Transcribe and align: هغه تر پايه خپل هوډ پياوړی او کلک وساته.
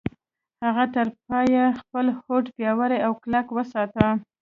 هغه 0.65 0.85
تر 0.95 1.07
پايه 1.27 1.65
خپل 1.79 2.05
هوډ 2.21 2.43
پياوړی 2.55 2.99
او 3.05 3.11
کلک 3.23 3.47
وساته. 3.53 4.07